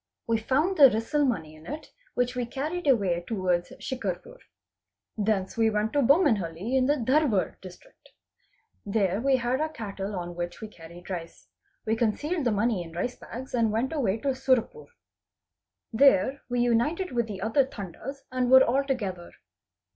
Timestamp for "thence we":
5.15-5.69